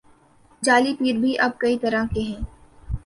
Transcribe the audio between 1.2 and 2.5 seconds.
بھی اب کئی طرح کے ہیں۔